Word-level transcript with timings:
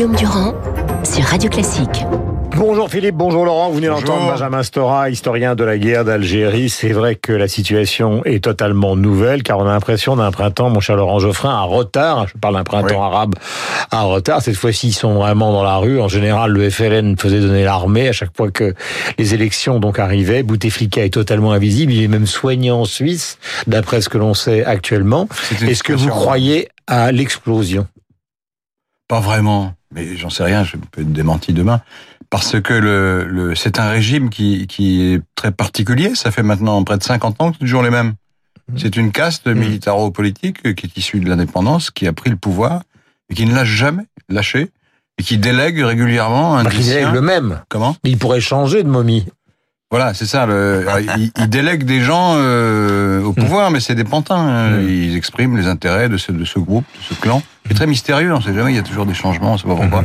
Guillaume 0.00 0.16
Durand 0.16 0.54
sur 1.04 1.22
Radio 1.24 1.50
Classique. 1.50 2.06
Bonjour 2.56 2.88
Philippe, 2.88 3.16
bonjour 3.16 3.44
Laurent, 3.44 3.68
vous 3.68 3.74
venez 3.74 3.88
d'entendre 3.88 4.30
Benjamin 4.30 4.62
Stora, 4.62 5.10
historien 5.10 5.54
de 5.54 5.62
la 5.62 5.76
guerre 5.76 6.06
d'Algérie. 6.06 6.70
C'est 6.70 6.92
vrai 6.92 7.16
que 7.16 7.34
la 7.34 7.48
situation 7.48 8.24
est 8.24 8.42
totalement 8.42 8.96
nouvelle 8.96 9.42
car 9.42 9.58
on 9.58 9.66
a 9.66 9.72
l'impression 9.72 10.16
d'un 10.16 10.30
printemps, 10.30 10.70
mon 10.70 10.80
cher 10.80 10.96
Laurent 10.96 11.18
Geoffrin, 11.18 11.50
à 11.50 11.64
retard. 11.64 12.28
Je 12.28 12.38
parle 12.38 12.54
d'un 12.54 12.64
printemps 12.64 13.02
arabe 13.02 13.34
à 13.90 14.04
retard. 14.04 14.40
Cette 14.40 14.56
fois-ci, 14.56 14.88
ils 14.88 14.94
sont 14.94 15.16
vraiment 15.16 15.52
dans 15.52 15.64
la 15.64 15.76
rue. 15.76 16.00
En 16.00 16.08
général, 16.08 16.52
le 16.52 16.70
FLN 16.70 17.18
faisait 17.18 17.40
donner 17.40 17.64
l'armée 17.64 18.08
à 18.08 18.12
chaque 18.12 18.34
fois 18.34 18.50
que 18.50 18.74
les 19.18 19.34
élections 19.34 19.80
donc 19.80 19.98
arrivaient. 19.98 20.42
Bouteflika 20.42 21.04
est 21.04 21.12
totalement 21.12 21.52
invisible. 21.52 21.92
Il 21.92 22.02
est 22.02 22.08
même 22.08 22.26
soigné 22.26 22.70
en 22.70 22.86
Suisse, 22.86 23.36
d'après 23.66 24.00
ce 24.00 24.08
que 24.08 24.16
l'on 24.16 24.32
sait 24.32 24.64
actuellement. 24.64 25.28
Est-ce 25.60 25.82
que 25.82 25.92
vous 25.92 26.08
croyez 26.08 26.70
à 26.86 27.12
l'explosion? 27.12 27.86
Pas 29.10 29.18
vraiment, 29.18 29.74
mais 29.92 30.16
j'en 30.16 30.30
sais 30.30 30.44
rien. 30.44 30.62
Je 30.62 30.76
peux 30.76 31.00
être 31.00 31.12
démenti 31.12 31.52
demain 31.52 31.80
parce 32.30 32.60
que 32.60 32.72
le, 32.72 33.24
le 33.24 33.56
c'est 33.56 33.80
un 33.80 33.90
régime 33.90 34.30
qui, 34.30 34.68
qui 34.68 35.02
est 35.02 35.20
très 35.34 35.50
particulier. 35.50 36.14
Ça 36.14 36.30
fait 36.30 36.44
maintenant 36.44 36.80
près 36.84 36.96
de 36.96 37.02
50 37.02 37.42
ans 37.42 37.50
que 37.50 37.56
c'est 37.56 37.64
toujours 37.64 37.82
les 37.82 37.90
mêmes. 37.90 38.14
Mmh. 38.68 38.78
C'est 38.78 38.96
une 38.96 39.10
caste 39.10 39.48
mmh. 39.48 39.54
militaro-politique 39.54 40.76
qui 40.76 40.86
est 40.86 40.96
issue 40.96 41.18
de 41.18 41.28
l'indépendance, 41.28 41.90
qui 41.90 42.06
a 42.06 42.12
pris 42.12 42.30
le 42.30 42.36
pouvoir 42.36 42.82
et 43.28 43.34
qui 43.34 43.46
ne 43.46 43.52
l'a 43.52 43.64
jamais 43.64 44.04
lâché 44.28 44.70
et 45.18 45.24
qui 45.24 45.38
délègue 45.38 45.80
régulièrement 45.80 46.56
un 46.56 46.62
bah, 46.62 46.70
Il 46.72 46.84
délègue 46.84 47.12
le 47.12 47.20
même. 47.20 47.62
Comment? 47.68 47.96
Il 48.04 48.16
pourrait 48.16 48.40
changer 48.40 48.84
de 48.84 48.88
momie. 48.88 49.26
Voilà, 49.90 50.14
c'est 50.14 50.26
ça. 50.26 50.46
Le, 50.46 50.86
il, 51.00 51.32
il, 51.36 51.48
délègue 51.48 51.82
des 51.82 52.00
gens 52.00 52.34
euh, 52.36 53.22
au 53.24 53.32
pouvoir, 53.32 53.72
mais 53.72 53.80
c'est 53.80 53.96
des 53.96 54.04
pantins. 54.04 54.36
Hein. 54.36 54.82
Ils 54.82 55.16
expriment 55.16 55.56
les 55.56 55.66
intérêts 55.66 56.08
de 56.08 56.16
ce, 56.16 56.30
de 56.30 56.44
ce 56.44 56.60
groupe, 56.60 56.84
de 56.96 57.14
ce 57.14 57.20
clan. 57.20 57.42
C'est 57.66 57.74
très 57.74 57.88
mystérieux. 57.88 58.32
On 58.32 58.40
sait 58.40 58.54
jamais. 58.54 58.70
Il 58.72 58.76
y 58.76 58.80
a 58.80 58.84
toujours 58.84 59.04
des 59.04 59.14
changements. 59.14 59.54
On 59.54 59.58
sait 59.58 59.66
pas 59.66 59.74
pourquoi. 59.74 60.04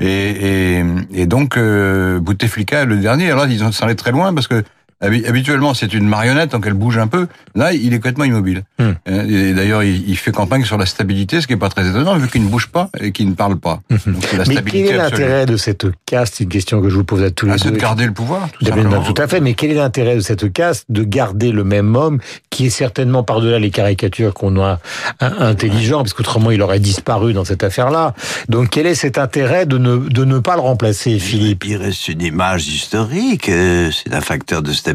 Et, 0.00 0.78
et, 0.78 0.84
et 1.12 1.26
donc, 1.26 1.58
euh, 1.58 2.20
Bouteflika, 2.20 2.86
le 2.86 2.96
dernier, 2.96 3.30
alors 3.30 3.46
ils 3.46 3.58
sont 3.58 3.84
allés 3.84 3.96
très 3.96 4.12
loin 4.12 4.32
parce 4.32 4.46
que 4.46 4.64
Habituellement, 5.00 5.74
c'est 5.74 5.94
une 5.94 6.08
marionnette, 6.08 6.50
donc 6.50 6.64
elle 6.66 6.74
bouge 6.74 6.98
un 6.98 7.06
peu. 7.06 7.28
Là, 7.54 7.72
il 7.72 7.92
est 7.92 7.98
complètement 7.98 8.24
immobile. 8.24 8.64
Hmm. 8.78 8.90
Euh, 9.08 9.50
et 9.50 9.54
d'ailleurs, 9.54 9.84
il, 9.84 10.16
fait 10.16 10.32
campagne 10.32 10.64
sur 10.64 10.76
la 10.76 10.86
stabilité, 10.86 11.40
ce 11.40 11.46
qui 11.46 11.52
est 11.52 11.58
pas 11.58 11.68
très 11.68 11.88
étonnant, 11.88 12.16
vu 12.16 12.28
qu'il 12.28 12.42
ne 12.42 12.48
bouge 12.48 12.66
pas 12.66 12.90
et 13.00 13.12
qu'il 13.12 13.28
ne 13.28 13.34
parle 13.34 13.58
pas. 13.58 13.80
Hmm. 13.90 14.12
Donc, 14.12 14.32
la 14.32 14.44
mais 14.44 14.56
quel 14.62 14.86
est 14.86 14.96
l'intérêt 14.96 15.46
de 15.46 15.56
cette 15.56 15.86
caste? 16.04 16.34
C'est 16.38 16.44
une 16.44 16.50
question 16.50 16.82
que 16.82 16.88
je 16.88 16.96
vous 16.96 17.04
pose 17.04 17.22
à 17.22 17.30
tous 17.30 17.46
les 17.46 17.52
ah, 17.52 17.58
C'est 17.58 17.70
de 17.70 17.76
garder 17.76 18.06
le 18.06 18.12
pouvoir, 18.12 18.48
tout, 18.58 18.64
tout 18.64 19.22
à 19.22 19.28
fait. 19.28 19.40
Mais 19.40 19.54
quel 19.54 19.70
est 19.70 19.74
l'intérêt 19.74 20.16
de 20.16 20.20
cette 20.20 20.52
caste? 20.52 20.86
De 20.88 21.04
garder 21.04 21.52
le 21.52 21.62
même 21.62 21.94
homme 21.94 22.18
qui 22.50 22.66
est 22.66 22.70
certainement 22.70 23.22
par-delà 23.22 23.60
les 23.60 23.70
caricatures 23.70 24.34
qu'on 24.34 24.60
a 24.60 24.80
intelligent, 25.20 25.98
parce 25.98 26.12
qu'autrement 26.12 26.50
il 26.50 26.60
aurait 26.60 26.80
disparu 26.80 27.32
dans 27.32 27.44
cette 27.44 27.62
affaire-là. 27.62 28.14
Donc 28.48 28.70
quel 28.70 28.86
est 28.86 28.94
cet 28.96 29.18
intérêt 29.18 29.66
de 29.66 29.78
ne, 29.78 29.96
de 29.96 30.24
ne 30.24 30.38
pas 30.38 30.56
le 30.56 30.62
remplacer, 30.62 31.18
Philippe? 31.18 31.64
Il 31.66 31.76
reste 31.76 32.08
une 32.08 32.22
image 32.22 32.66
historique, 32.66 33.48
euh, 33.48 33.90
c'est 33.92 34.12
un 34.12 34.20
facteur 34.20 34.62
de 34.62 34.72
stabilité, 34.72 34.87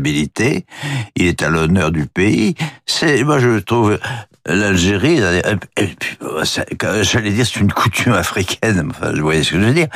il 1.15 1.27
est 1.27 1.41
à 1.41 1.49
l'honneur 1.49 1.91
du 1.91 2.05
pays. 2.05 2.55
C'est, 2.85 3.23
moi 3.23 3.39
je 3.39 3.59
trouve, 3.59 3.99
l'Algérie, 4.45 5.21
j'allais 7.01 7.31
dire 7.31 7.45
c'est 7.45 7.59
une 7.59 7.71
coutume 7.71 8.13
africaine, 8.13 8.89
enfin, 8.91 9.13
vous 9.13 9.21
voyez 9.21 9.43
ce 9.43 9.51
que 9.51 9.59
je 9.59 9.65
veux 9.65 9.73
dire. 9.73 9.87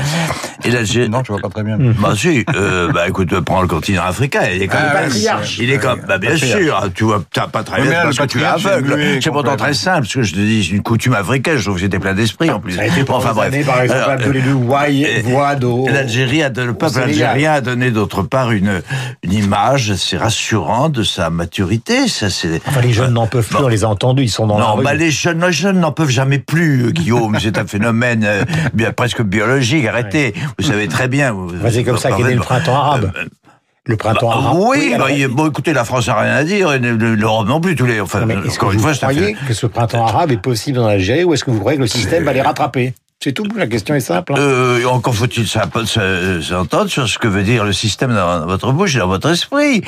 Et 0.63 0.71
l'Algérie... 0.71 1.09
Non, 1.09 1.21
je 1.25 1.33
vois 1.33 1.41
pas 1.41 1.49
très 1.49 1.63
bien. 1.63 1.77
Bah 1.77 2.13
si, 2.15 2.45
euh, 2.55 2.91
bah 2.91 3.07
écoute, 3.09 3.37
prends 3.41 3.61
le 3.61 3.67
continent 3.67 4.03
africain, 4.03 4.43
il 4.53 4.61
est 4.61 4.67
comme 4.67 4.79
ah, 4.81 5.01
patriarche. 5.01 5.57
Il 5.59 5.69
est 5.69 5.77
comme, 5.77 5.99
bah 6.07 6.17
bien 6.17 6.37
sûr, 6.37 6.89
tu 6.95 7.03
vois, 7.03 7.23
t'as 7.33 7.47
pas 7.47 7.63
très 7.63 7.81
bien 7.81 8.03
parce 8.03 8.17
que 8.17 8.25
tu 8.25 8.39
es 8.39 8.45
aveugle. 8.45 9.19
C'est 9.21 9.31
pourtant 9.31 9.57
très 9.57 9.73
simple, 9.73 10.07
ce 10.07 10.19
que 10.19 10.23
je 10.23 10.33
te 10.33 10.39
dis, 10.39 10.63
c'est 10.63 10.75
une 10.75 10.83
coutume 10.83 11.13
africaine, 11.13 11.57
je 11.57 11.63
trouve 11.63 11.75
que 11.75 11.81
j'étais 11.81 11.99
plein 11.99 12.13
d'esprit 12.13 12.49
en 12.49 12.59
plus. 12.59 12.75
Ça 12.75 12.83
a 12.83 12.85
été 12.85 13.03
enfin 13.09 13.33
bref. 13.33 13.65
par 13.65 13.81
exemple, 13.81 14.23
euh, 14.23 15.91
L'Algérie 15.91 16.43
a, 16.43 16.49
le 16.49 16.73
peuple 16.73 16.99
algérien 16.99 17.53
a 17.53 17.61
donné 17.61 17.91
d'autre 17.91 18.23
part 18.23 18.51
une, 18.51 18.81
une 19.23 19.33
image, 19.33 19.93
c'est 19.95 20.17
rassurant 20.17 20.89
de 20.89 21.03
sa 21.03 21.29
maturité, 21.29 22.07
ça 22.07 22.29
c'est... 22.29 22.61
Enfin, 22.65 22.81
les 22.81 22.93
jeunes 22.93 23.13
n'en 23.13 23.27
peuvent 23.27 23.47
plus, 23.47 23.57
on 23.57 23.67
les 23.67 23.83
a 23.83 23.89
entendus, 23.89 24.27
sont 24.37 24.47
dans 24.47 24.59
non, 24.59 24.77
la 24.77 24.83
bah 24.83 24.93
les 24.93 25.11
jeunes, 25.11 25.43
les 25.43 25.51
jeunes 25.51 25.79
n'en 25.79 25.91
peuvent 25.91 26.09
jamais 26.09 26.39
plus, 26.39 26.85
euh, 26.85 26.91
Guillaume, 26.91 27.37
c'est 27.41 27.57
un 27.57 27.65
phénomène 27.65 28.23
euh, 28.23 28.43
bien, 28.73 28.91
presque 28.91 29.21
biologique, 29.21 29.85
arrêtez, 29.85 30.33
vous 30.57 30.65
savez 30.65 30.87
très 30.87 31.07
bien. 31.07 31.35
c'est 31.69 31.83
comme 31.83 31.97
ça 31.97 32.11
qu'est 32.11 32.23
né 32.23 32.35
le 32.35 32.41
printemps 32.41 32.75
arabe. 32.75 33.11
Le 33.85 33.95
printemps 33.95 34.29
bah, 34.29 34.35
arabe. 34.35 34.57
Oui, 34.59 34.93
bah, 34.97 35.05
bon, 35.29 35.47
écoutez, 35.47 35.73
la 35.73 35.85
France 35.85 36.07
n'a 36.07 36.19
rien 36.19 36.33
à 36.33 36.43
dire, 36.43 36.73
et 36.73 36.79
l'Europe 36.79 37.47
non 37.47 37.61
plus. 37.61 37.75
Tous 37.75 37.85
les, 37.85 38.01
enfin, 38.01 38.27
est-ce 38.45 38.59
que 38.59 38.65
vous 38.65 38.93
croyez 38.93 39.35
que 39.47 39.53
ce 39.53 39.65
printemps 39.65 40.05
arabe 40.05 40.31
est 40.31 40.41
possible 40.41 40.79
en 40.79 40.87
Algérie, 40.87 41.23
ou 41.23 41.33
est-ce 41.33 41.43
que 41.43 41.51
vous 41.51 41.59
croyez 41.59 41.77
que 41.77 41.83
le 41.83 41.87
système 41.87 42.23
va 42.23 42.33
les 42.33 42.41
rattraper? 42.41 42.93
C'est 43.19 43.31
tout, 43.31 43.45
la 43.55 43.65
question 43.65 43.95
est 43.95 43.99
simple. 43.99 44.33
Hein. 44.33 44.39
Euh, 44.39 44.85
encore 44.85 45.15
faut-il 45.15 45.47
s'entendre 45.47 46.87
sur 46.87 47.09
ce 47.09 47.17
que 47.17 47.27
veut 47.27 47.41
dire 47.41 47.65
le 47.65 47.73
système 47.73 48.13
dans 48.13 48.45
votre 48.45 48.71
bouche 48.71 48.95
et 48.95 48.99
dans 48.99 49.07
votre 49.07 49.31
esprit. 49.31 49.81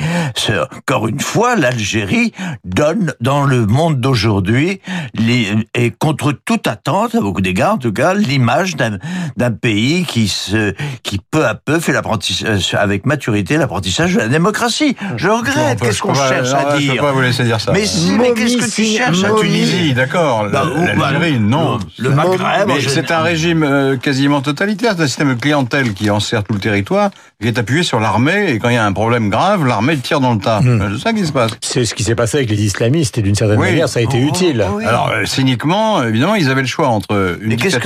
Encore 0.76 1.06
une 1.06 1.20
fois, 1.20 1.54
l'Algérie 1.54 2.32
donne 2.64 3.14
dans 3.20 3.44
le 3.44 3.66
monde 3.66 4.00
d'aujourd'hui 4.00 4.80
et 5.74 5.90
contre 5.92 6.32
toute 6.32 6.66
attente, 6.66 7.14
à 7.14 7.20
beaucoup 7.20 7.40
d'égards 7.40 7.74
en 7.74 7.78
tout 7.78 7.92
cas, 7.92 8.14
l'image 8.14 8.74
d'un 8.74 9.50
pays 9.52 10.04
qui 10.04 10.26
se, 10.26 10.74
qui 11.04 11.20
peu 11.30 11.46
à 11.46 11.54
peu 11.54 11.78
fait 11.78 11.92
l'apprentissage 11.92 12.74
avec 12.74 13.06
maturité 13.06 13.58
l'apprentissage 13.58 14.14
de 14.14 14.18
la 14.18 14.28
démocratie. 14.28 14.96
Je 15.16 15.28
regrette. 15.28 15.80
Qu'est-ce 15.80 16.02
qu'on 16.02 16.14
cherche 16.14 16.52
à 16.52 16.76
dire 16.78 16.94
Je 16.94 16.98
peux 16.98 17.06
pas 17.06 17.12
vous 17.12 17.20
laisser 17.20 17.44
dire 17.44 17.60
ça. 17.60 17.70
Mais 17.70 17.86
si, 17.86 18.10
mais 18.10 18.32
qu'est-ce 18.34 18.56
que 18.56 18.74
tu 18.74 18.84
cherches 18.84 19.22
à 19.22 19.30
Tunisie, 19.38 19.94
d'accord. 19.94 20.48
Bah, 20.50 20.64
L'Algérie, 20.96 21.38
non. 21.38 21.78
Le 21.96 22.10
Maghreb, 22.10 22.70
c'est 22.88 23.10
un 23.12 23.19
régime 23.22 23.62
euh, 23.62 23.96
quasiment 23.96 24.40
totalitaire, 24.40 24.94
c'est 24.96 25.02
un 25.02 25.06
système 25.06 25.34
de 25.34 25.40
clientèle 25.40 25.92
qui 25.92 26.10
enserre 26.10 26.44
tout 26.44 26.52
le 26.52 26.60
territoire, 26.60 27.10
qui 27.40 27.48
est 27.48 27.58
appuyé 27.58 27.82
sur 27.82 28.00
l'armée, 28.00 28.50
et 28.50 28.58
quand 28.58 28.68
il 28.68 28.74
y 28.74 28.78
a 28.78 28.84
un 28.84 28.92
problème 28.92 29.30
grave, 29.30 29.66
l'armée 29.66 29.96
tire 29.96 30.20
dans 30.20 30.34
le 30.34 30.40
tas. 30.40 30.60
Hmm. 30.60 30.96
C'est 30.96 31.02
ça 31.02 31.12
qui 31.12 31.26
se 31.26 31.32
passe. 31.32 31.52
C'est 31.60 31.84
ce 31.84 31.94
qui 31.94 32.02
s'est 32.02 32.14
passé 32.14 32.38
avec 32.38 32.50
les 32.50 32.62
islamistes, 32.62 33.18
et 33.18 33.22
d'une 33.22 33.34
certaine 33.34 33.58
manière, 33.58 33.88
ça 33.88 34.00
a 34.00 34.02
été 34.02 34.20
oh, 34.22 34.28
utile. 34.28 34.60
Alors, 34.60 35.10
euh, 35.10 35.24
cyniquement, 35.24 36.02
évidemment, 36.02 36.34
ils 36.34 36.50
avaient 36.50 36.60
le 36.62 36.66
choix 36.66 36.88
entre 36.88 37.38
une 37.40 37.50
dictature... 37.50 37.80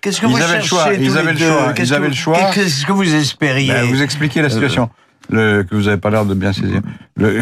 Qu'est-ce 0.00 0.20
que 0.20 0.26
vous, 0.26 0.36
ils 0.36 0.42
avaient 0.42 0.58
le 0.58 0.64
choix, 0.64 0.92
ils 0.98 1.16
avaient 1.16 1.32
le 1.32 1.38
choix, 1.38 1.74
ils 1.78 1.94
avaient 1.94 2.08
le 2.08 2.14
choix. 2.14 2.38
Qu'est-ce 2.52 2.86
que 2.86 2.92
vous 2.92 3.14
espériez 3.14 3.72
ben, 3.72 3.86
Vous 3.86 4.02
expliquez 4.02 4.42
la 4.42 4.50
situation, 4.50 4.90
le, 5.30 5.62
que 5.62 5.74
vous 5.74 5.84
n'avez 5.84 5.96
pas 5.96 6.10
l'air 6.10 6.24
de 6.24 6.34
bien 6.34 6.52
saisir. 6.52 6.80
Le, 7.16 7.40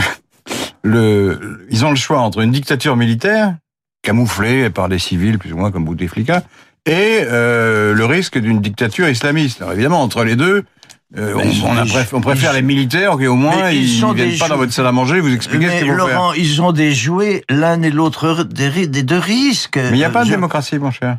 le, 0.83 1.67
ils 1.71 1.85
ont 1.85 1.91
le 1.91 1.97
choix 1.97 2.21
entre 2.21 2.41
une 2.41 2.51
dictature 2.51 2.97
militaire, 2.97 3.55
camouflée 4.03 4.69
par 4.71 4.89
des 4.89 4.99
civils, 4.99 5.39
plus 5.39 5.53
ou 5.53 5.57
moins 5.57 5.71
comme 5.71 5.85
Bouteflika, 5.85 6.43
et 6.87 7.21
euh, 7.23 7.95
le 7.95 8.05
risque 8.05 8.39
d'une 8.39 8.61
dictature 8.61 9.09
islamiste. 9.09 9.61
Alors 9.61 9.73
évidemment, 9.73 10.03
entre 10.03 10.25
les 10.25 10.37
deux, 10.37 10.65
euh, 11.17 11.35
on, 11.37 12.17
on, 12.17 12.21
préfère 12.23 12.55
les 12.55 12.63
militaires 12.63 13.19
qui 13.19 13.27
au 13.27 13.37
moins 13.37 13.71
ils, 13.71 14.01
ne 14.01 14.15
viennent 14.15 14.39
pas 14.39 14.49
dans 14.49 14.57
votre 14.57 14.73
salle 14.73 14.87
à 14.87 14.93
manger 14.93 15.21
vous 15.21 15.35
expliquer 15.35 15.69
ce 15.69 15.79
qu'ils 15.79 15.89
vont 15.89 15.97
Laurent, 15.97 16.33
ils 16.33 16.63
ont 16.63 16.73
déjoué 16.73 17.45
l'un 17.51 17.83
et 17.83 17.91
l'autre 17.91 18.45
des, 18.45 18.87
des, 18.87 19.03
deux 19.03 19.19
risques. 19.19 19.77
Mais 19.77 19.91
il 19.91 19.97
n'y 19.97 20.05
a 20.05 20.11
pas 20.11 20.25
de 20.25 20.31
démocratie, 20.31 20.79
mon 20.79 20.91
cher. 20.91 21.19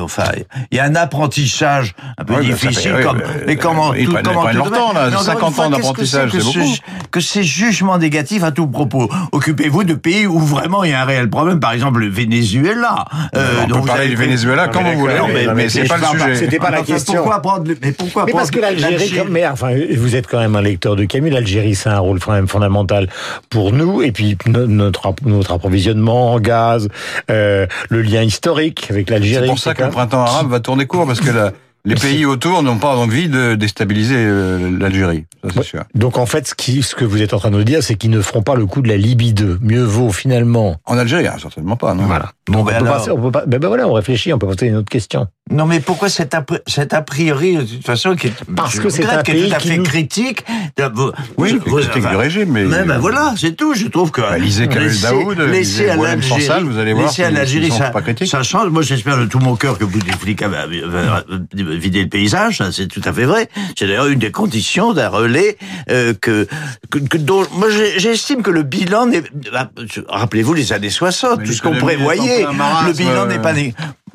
Enfin, 0.00 0.24
il 0.72 0.76
y 0.76 0.80
a 0.80 0.84
un 0.84 0.96
apprentissage 0.96 1.94
un 2.16 2.24
peu 2.24 2.42
difficile. 2.42 2.94
comme, 3.02 3.22
mais 3.46 3.56
comment 3.56 3.94
ils 3.94 4.08
prennent, 4.08 4.24
comment 4.24 4.50
leur 4.50 4.70
temps, 4.70 4.92
là, 4.92 5.10
50 5.16 5.58
ans 5.60 5.70
d'apprentissage, 5.70 6.30
c'est 6.32 6.42
beaucoup. 6.42 6.74
que 7.12 7.20
ces 7.20 7.44
jugements 7.44 7.98
négatifs 7.98 8.42
à 8.42 8.50
tout 8.50 8.66
propos? 8.66 9.08
Occupez-vous 9.30 9.84
de 9.84 9.94
pays 9.94 10.26
où 10.26 10.40
vraiment 10.40 10.82
il 10.82 10.90
y 10.90 10.94
a 10.94 11.02
un 11.02 11.04
réel 11.04 11.30
problème. 11.30 11.60
Par 11.60 11.72
exemple, 11.72 12.00
le 12.00 12.08
Venezuela. 12.08 13.04
Euh, 13.36 13.66
on 13.70 13.80
peut 13.80 13.86
parler 13.86 14.08
du 14.08 14.16
Venezuela 14.16 14.66
comme 14.66 14.84
vous 14.84 14.98
voulez, 14.98 15.14
mais, 15.32 15.54
mais, 15.54 15.68
c'est 15.68 15.84
pas 15.84 15.98
le 15.98 16.18
sujet. 16.18 16.34
C'était 16.34 16.58
pas 16.58 16.70
la 16.70 16.82
question. 16.82 17.14
Pourquoi 17.14 17.40
prendre 17.40 17.70
Mais 17.80 17.92
pourquoi 17.92 18.24
Mais 18.26 18.32
parce 18.32 18.50
que 18.50 18.58
l'Algérie, 18.58 19.22
mais 19.30 19.46
enfin, 19.46 19.72
vous 19.96 20.16
êtes 20.16 20.26
quand 20.26 20.40
même 20.40 20.56
un 20.56 20.62
lecteur 20.62 20.96
de 20.96 21.04
Camus. 21.04 21.30
L'Algérie, 21.30 21.76
c'est 21.76 21.90
un 21.90 22.00
rôle 22.00 22.18
fondamental 22.20 23.08
pour 23.50 23.72
nous, 23.72 24.02
et 24.02 24.10
puis 24.10 24.36
notre 24.46 25.14
notre 25.24 25.52
approvisionnement 25.52 26.32
en 26.32 26.40
gaz, 26.40 26.88
euh, 27.30 27.66
le 27.88 28.02
lien 28.02 28.22
historique 28.22 28.88
avec 28.90 29.10
l'Algérie 29.10 29.27
c'est 29.34 29.46
pour 29.46 29.58
ça 29.58 29.74
que 29.74 29.82
le 29.82 29.90
printemps 29.90 30.22
arabe 30.22 30.50
va 30.50 30.60
tourner 30.60 30.86
court, 30.86 31.06
parce 31.06 31.20
que 31.20 31.52
les 31.84 31.94
pays 31.94 32.26
autour 32.26 32.62
n'ont 32.62 32.78
pas 32.78 32.94
envie 32.96 33.28
de 33.28 33.54
déstabiliser 33.54 34.16
euh, 34.18 34.76
l'Algérie, 34.78 35.24
ça 35.42 35.50
c'est 35.54 35.62
sûr. 35.62 35.84
Donc 35.94 36.18
en 36.18 36.26
fait, 36.26 36.46
ce, 36.48 36.54
qui, 36.54 36.82
ce 36.82 36.94
que 36.94 37.04
vous 37.04 37.22
êtes 37.22 37.32
en 37.32 37.38
train 37.38 37.50
de 37.50 37.56
nous 37.56 37.64
dire, 37.64 37.82
c'est 37.82 37.94
qu'ils 37.94 38.10
ne 38.10 38.20
feront 38.20 38.42
pas 38.42 38.56
le 38.56 38.66
coup 38.66 38.82
de 38.82 38.88
la 38.88 38.96
Libye 38.96 39.32
2. 39.32 39.58
Mieux 39.62 39.84
vaut 39.84 40.10
finalement. 40.10 40.76
En 40.84 40.98
Algérie, 40.98 41.26
hein, 41.26 41.36
certainement 41.40 41.76
pas. 41.76 41.94
Non 41.94 42.04
voilà. 42.04 42.32
Bon, 42.48 42.62
ben, 42.62 42.82
on 43.10 43.22
peut 43.22 43.30
pas. 43.30 43.46
Ben, 43.46 43.58
ben, 43.58 43.68
voilà, 43.68 43.88
on 43.88 43.92
réfléchit, 43.92 44.32
on 44.32 44.38
peut 44.38 44.46
poser 44.46 44.66
une 44.66 44.76
autre 44.76 44.90
question. 44.90 45.28
Non, 45.50 45.66
mais 45.66 45.80
pourquoi 45.80 46.08
cet 46.08 46.34
a, 46.34 46.44
cet 46.66 46.92
a 46.92 47.02
priori, 47.02 47.56
de 47.56 47.62
toute 47.62 47.86
façon, 47.86 48.14
qui 48.14 48.26
est, 48.26 48.44
Parce 48.54 48.78
que 48.78 48.88
c'est 48.90 49.06
un 49.06 49.22
pays 49.22 49.48
tout 49.48 49.56
à 49.56 49.58
fait 49.60 49.82
critique. 49.82 50.44
oui, 51.38 51.58
vous, 51.64 51.76
critique 51.76 52.08
du 52.08 52.16
régime, 52.16 52.50
mais. 52.52 52.64
mais 52.64 52.84
ben, 52.84 52.98
voilà, 52.98 53.34
c'est 53.36 53.56
tout. 53.56 53.74
Je 53.74 53.86
trouve 53.86 54.10
que. 54.10 54.20
Bah, 54.20 54.38
lisez 54.38 54.68
Kamel 54.68 54.98
Daoud, 55.00 55.38
laissez 55.38 55.88
à 55.88 55.96
l'Algérie, 55.96 56.62
vous 56.62 56.78
allez 56.78 56.92
voir. 56.92 57.06
Laissez 57.06 57.24
à 57.24 57.30
l'Algérie, 57.30 57.70
ça, 57.70 57.92
ça 58.26 58.42
change. 58.42 58.68
Moi, 58.70 58.82
j'espère 58.82 59.18
de 59.18 59.26
tout 59.26 59.38
mon 59.38 59.56
cœur 59.56 59.78
que 59.78 59.84
Bouteflika 59.84 60.48
va, 60.48 60.66
va, 60.66 61.24
vider 61.52 62.02
le 62.02 62.08
paysage. 62.08 62.62
C'est 62.72 62.88
tout 62.88 63.02
à 63.04 63.12
fait 63.12 63.24
vrai. 63.24 63.48
C'est 63.78 63.86
d'ailleurs 63.86 64.08
une 64.08 64.18
des 64.18 64.30
conditions 64.32 64.92
d'un 64.92 65.08
relais 65.08 65.56
euh, 65.90 66.12
que, 66.20 66.46
que, 66.90 66.98
que 66.98 67.16
dont, 67.16 67.44
moi, 67.54 67.68
j'estime 67.70 68.42
que 68.42 68.50
le 68.50 68.62
bilan 68.62 69.06
n'est. 69.06 69.22
Rappelez-vous 70.08 70.54
les 70.54 70.72
années 70.72 70.90
60, 70.90 71.42
tout 71.44 71.52
ce 71.52 71.62
qu'on 71.62 71.76
prévoyait. 71.76 72.42
Le 72.42 72.92
bilan 72.92 73.26
n'est 73.26 73.38
pas. 73.38 73.54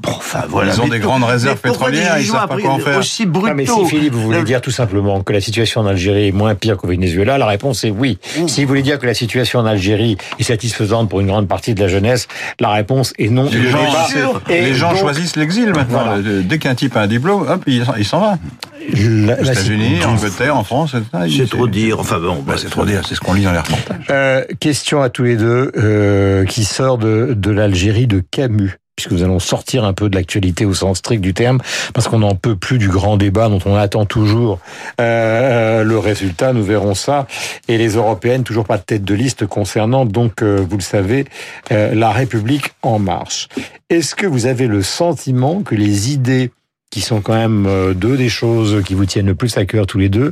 Enfin 0.06 0.44
voilà. 0.50 0.74
Ils 0.74 0.82
ont 0.82 0.86
Mais 0.86 0.92
des 0.92 1.00
tout- 1.00 1.08
grandes 1.08 1.24
réserves 1.24 1.58
pétrolières, 1.60 2.18
ils 2.20 2.26
savent 2.26 2.48
pas 2.48 2.58
quoi 2.58 2.72
en 2.72 2.80
faire. 2.80 2.98
Aussi 3.00 3.26
brutaux. 3.26 3.48
Ah, 3.52 3.54
mais 3.54 3.66
si 3.66 3.86
Philippe, 3.86 4.14
vous 4.14 4.22
voulez 4.24 4.40
Le- 4.40 4.44
dire 4.46 4.62
tout 4.62 4.72
simplement 4.72 5.22
que 5.22 5.34
la 5.34 5.42
situation 5.42 5.82
en 5.82 5.86
Algérie 5.88 6.28
est 6.28 6.32
moins 6.32 6.56
pire 6.56 6.78
qu'au 6.78 6.88
Venezuela, 6.88 7.38
la 7.38 7.46
réponse 7.48 7.84
est 7.84 7.90
oui. 7.92 8.18
Si 8.48 8.62
vous 8.64 8.68
voulez 8.68 8.82
dire 8.82 9.00
que 9.00 9.06
la 9.06 9.14
situation 9.14 9.60
en 9.60 9.66
Algérie 9.66 10.18
est 10.40 10.44
satisfaisante 10.44 11.10
pour 11.10 11.20
une 11.22 11.28
grande 11.28 11.48
partie 11.48 11.74
de 11.74 11.80
la 11.82 11.88
jeunesse, 11.88 12.28
la 12.60 12.70
réponse 12.70 13.14
est 13.20 13.30
non. 13.30 13.50
Les 13.52 13.58
Le 13.60 13.70
gens, 13.70 13.80
débat- 13.84 14.08
sûr. 14.08 14.42
Et 14.50 14.62
les 14.62 14.74
gens 14.74 14.92
donc, 14.92 15.00
choisissent 15.00 15.36
l'exil 15.36 15.70
maintenant. 15.70 16.04
Voilà. 16.06 16.18
Euh, 16.28 16.42
Dès 16.44 16.58
qu'un 16.60 16.76
type 16.76 16.96
a 16.98 17.02
un 17.02 17.08
diplôme, 17.08 17.48
hop, 17.48 17.64
il 17.68 17.84
s'en- 18.06 18.20
va. 18.20 18.38
la- 18.94 19.40
Aux 19.40 19.44
États-Unis, 19.44 20.04
en 20.06 20.10
Angleterre, 20.14 20.58
en 20.58 20.64
France, 20.64 20.94
etc. 20.94 21.34
C'est 21.38 21.50
trop 21.50 21.68
dire. 21.68 22.00
Enfin 22.00 22.20
bon, 22.20 22.44
Bah, 22.46 22.56
c'est 22.58 22.70
trop 22.70 22.86
dire, 22.86 23.02
c'est 23.08 23.16
ce 23.16 23.20
qu'on 23.22 23.34
lit 23.34 23.44
dans 23.44 23.52
les 23.54 23.60
reportages. 23.60 24.06
Euh, 24.10 24.44
question 24.60 25.02
à 25.02 25.10
tous 25.10 25.24
les 25.24 25.38
deux 25.38 25.72
euh, 25.78 26.44
qui 26.46 26.64
sort 26.66 26.98
de, 26.98 27.34
de 27.36 27.52
l'Algérie 27.52 28.08
de 28.08 28.22
Camus 28.32 28.78
puisque 28.96 29.12
nous 29.12 29.24
allons 29.24 29.40
sortir 29.40 29.86
un 29.86 29.94
peu 29.94 30.10
de 30.10 30.16
l'actualité 30.16 30.66
au 30.66 30.74
sens 30.74 31.00
strict 31.00 31.22
du 31.22 31.34
terme, 31.34 31.60
parce 31.94 32.08
qu'on 32.08 32.20
n'en 32.20 32.36
peut 32.36 32.56
plus 32.56 32.78
du 32.78 32.90
grand 32.90 33.18
débat 33.18 33.50
dont 33.50 33.60
on 33.66 33.76
attend 33.76 34.06
toujours 34.06 34.60
euh, 35.02 35.84
le 35.84 35.98
résultat, 35.98 36.54
nous 36.54 36.64
verrons 36.64 36.94
ça, 36.94 37.28
et 37.68 37.78
les 37.78 37.96
européennes, 37.96 38.44
toujours 38.44 38.66
pas 38.66 38.78
de 38.78 38.84
tête 38.84 39.04
de 39.04 39.16
liste 39.16 39.48
concernant, 39.48 40.06
donc, 40.06 40.42
euh, 40.42 40.64
vous 40.68 40.78
le 40.78 40.84
savez, 40.84 41.26
euh, 41.72 41.96
la 41.96 42.12
République 42.12 42.74
en 42.84 43.00
marche. 43.00 43.48
Est-ce 43.90 44.16
que 44.16 44.28
vous 44.28 44.46
avez 44.46 44.68
le 44.68 44.84
sentiment 44.84 45.64
que 45.64 45.76
les 45.76 46.12
idées 46.12 46.52
qui 46.94 47.02
sont 47.02 47.22
quand 47.22 47.34
même 47.34 47.66
euh, 47.66 47.96
deux 47.96 48.18
des 48.18 48.30
choses 48.30 48.84
qui 48.86 48.94
vous 48.94 49.08
tiennent 49.08 49.26
le 49.26 49.34
plus 49.34 49.58
à 49.58 49.66
cœur 49.66 49.88
tous 49.88 49.98
les 49.98 50.10
deux, 50.10 50.32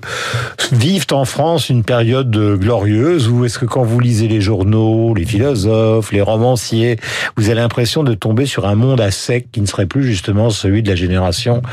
vivent 0.72 1.08
en 1.12 1.25
France 1.25 1.69
une 1.69 1.84
période 1.84 2.36
euh, 2.38 2.56
glorieuse 2.56 3.30
ou 3.30 3.46
est-ce 3.46 3.58
que 3.58 3.66
quand 3.66 3.81
vous 3.81 4.00
lisez 4.00 4.28
les 4.28 4.42
journaux, 4.42 5.16
les 5.16 5.25
philosophes, 5.25 6.12
les 6.12 6.22
romanciers, 6.22 7.00
vous 7.36 7.50
avez 7.50 7.60
l'impression 7.60 8.04
de 8.04 8.13
tomber 8.13 8.46
sur 8.46 8.68
un 8.68 8.75
monde 8.75 9.02
à 9.02 9.10
sec 9.10 9.48
qui 9.52 9.60
ne 9.60 9.66
serait 9.66 9.88
plus 9.88 10.04
justement 10.04 10.52
celui 10.52 10.84
de 10.84 10.90
la 10.90 10.96
génération 10.96 11.63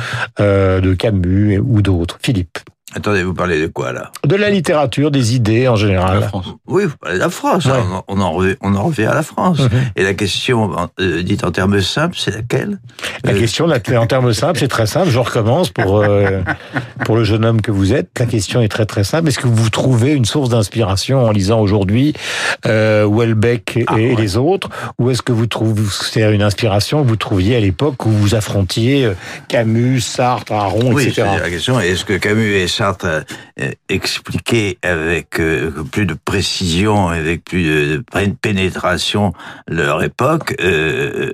euh, 0.41 0.81
de 0.81 0.95
Camus 0.95 1.59
ou 1.59 1.83
d'autres 1.83 2.19
Philippe. 2.23 2.59
Attendez, 2.95 3.23
vous 3.23 3.35
parlez 3.35 3.61
de 3.61 3.67
quoi 3.67 3.93
là 3.93 4.11
De 4.27 4.35
la 4.35 4.49
littérature, 4.49 5.11
des 5.11 5.35
idées 5.35 5.69
en 5.69 5.73
La 5.73 5.77
général. 5.77 6.23
France. 6.23 6.47
Oui, 6.67 6.85
vous 6.87 6.97
parlez 6.99 7.17
de 7.19 7.23
la 7.23 7.29
France. 7.29 7.67
Ouais. 7.67 7.73
On, 7.77 7.97
en- 7.97 8.05
on 8.09 8.21
en 8.23 8.33
revient, 8.33 8.57
on 8.63 8.75
en 8.75 8.85
revient 8.85 9.05
à 9.05 9.15
la 9.15 9.23
France. 9.23 9.61
Mhm. 9.61 9.71
Et 9.97 10.03
la 10.05 10.15
question, 10.15 10.71
euh, 10.99 11.23
dite 11.23 11.45
en 11.45 11.51
termes 11.51 11.81
simples, 11.83 12.17
c'est 12.19 12.31
laquelle? 12.35 12.79
La 13.25 13.33
Euh, 13.33 13.39
question, 13.39 13.67
en 13.67 14.07
termes 14.07 14.33
simples, 14.33 14.59
c'est 14.59 14.69
très 14.69 14.87
simple. 14.87 15.11
Je 15.11 15.19
recommence 15.19 15.69
pour 15.69 15.99
euh, 15.99 16.41
pour 17.05 17.17
le 17.17 17.25
jeune 17.25 17.45
homme 17.45 17.61
que 17.61 17.71
vous 17.71 17.93
êtes. 17.93 18.09
La 18.19 18.25
question 18.27 18.63
est 18.63 18.69
très 18.69 18.87
très 18.87 19.05
simple. 19.05 19.29
Est-ce 19.29 19.39
que 19.39 19.49
vous 19.49 19.69
trouvez 19.69 20.13
une 20.13 20.25
source 20.25 20.49
d'inspiration 20.49 21.25
en 21.27 21.31
lisant 21.31 21.61
aujourd'hui 21.61 22.15
euh, 22.67 23.07
Welbeck 23.07 23.77
et, 23.77 23.85
Ah, 23.87 24.01
et 24.01 24.17
les 24.17 24.39
autres, 24.39 24.71
ou 24.99 25.11
est-ce 25.11 25.21
que 25.21 25.33
vous 25.33 25.47
trouvez 25.47 25.83
c'est 25.91 26.23
une 26.35 26.43
inspiration 26.43 27.03
que 27.05 27.09
vous 27.09 27.17
trouviez 27.17 27.57
à 27.57 27.61
l'époque 27.61 28.07
où 28.07 28.11
vous 28.11 28.35
affrontiez 28.35 29.05
euh, 29.05 29.13
Camus, 29.49 30.01
Sartre, 30.01 30.53
Aron, 30.53 30.93
Oui, 30.95 31.05
etc. 31.07 31.29
la 31.41 31.51
question 31.51 31.79
est-ce 31.79 32.05
que 32.07 32.15
Camus 32.15 32.55
et 32.55 32.67
Sartre 32.79 33.25
euh, 33.61 33.71
expliquaient 33.89 34.79
avec 34.83 35.41
euh, 35.41 35.71
plus 35.91 36.07
de 36.07 36.15
précision, 36.15 37.09
avec 37.09 37.45
plus 37.45 37.65
de 37.65 38.05
pénétration 38.41 39.33
leur 39.69 40.03
époque 40.05 40.55
euh, 40.61 41.33